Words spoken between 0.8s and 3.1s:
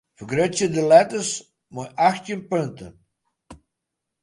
letters mei achttjin punten.